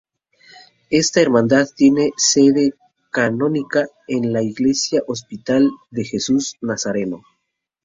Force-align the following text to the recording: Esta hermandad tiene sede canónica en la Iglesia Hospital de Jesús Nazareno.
Esta 0.89 1.21
hermandad 1.21 1.67
tiene 1.75 2.11
sede 2.17 2.73
canónica 3.11 3.85
en 4.07 4.33
la 4.33 4.41
Iglesia 4.41 5.03
Hospital 5.05 5.69
de 5.91 6.03
Jesús 6.05 6.55
Nazareno. 6.59 7.21